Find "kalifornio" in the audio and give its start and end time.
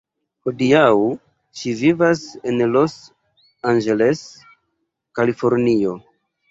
5.21-5.97